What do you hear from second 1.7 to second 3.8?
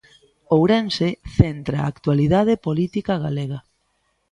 a actualidade política galega.